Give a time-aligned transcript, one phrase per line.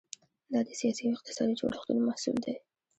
[0.51, 2.55] دا د سیاسي او اقتصادي جوړښتونو محصول دی.